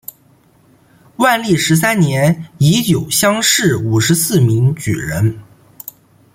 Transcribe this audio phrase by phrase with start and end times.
[1.17, 5.43] 万历十三年乙酉乡试五十四名举人。